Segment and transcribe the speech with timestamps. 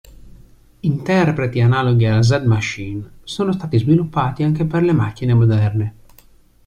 [0.79, 5.93] Interpreti analoghi alla Z-machine sono stati sviluppati anche per le macchine moderne.